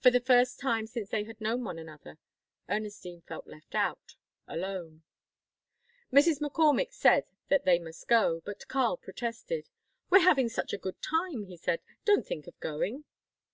[0.00, 2.18] For the first time since they had known one another,
[2.68, 4.14] Ernestine felt left out,
[4.46, 5.02] alone.
[6.12, 6.42] Mrs.
[6.42, 9.70] McCormick said that they must go, but Karl protested.
[10.10, 13.04] "We're having such a good time," he said, "don't think of going."